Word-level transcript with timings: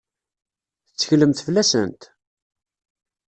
Tetteklemt 0.85 1.43
fell-asent? 1.45 2.01